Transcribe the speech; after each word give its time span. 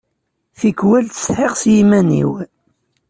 Tikwal 0.59 1.05
ttsetḥiɣ 1.07 1.51
s 1.61 1.63
yiman-iw. 1.73 2.31